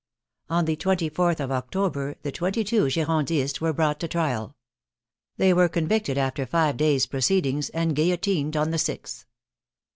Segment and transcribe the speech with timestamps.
[0.49, 4.55] On the 24th of October the twenty two Girondists were brought to trial.
[5.37, 9.25] They were convicted after five days' proceedings, and guillotined on the sixth.